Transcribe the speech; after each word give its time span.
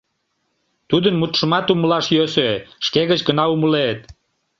Тудын 0.89 1.15
мутшымат 1.17 1.65
умылаш 1.73 2.05
йӧсӧ, 2.15 2.49
шке 2.85 3.01
гыч 3.11 3.19
гына 3.27 3.43
умылет. 3.53 3.99